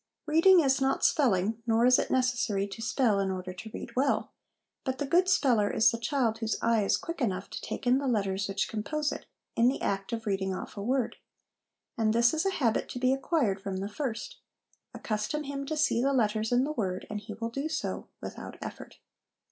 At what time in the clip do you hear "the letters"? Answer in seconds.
7.99-8.47, 16.01-16.51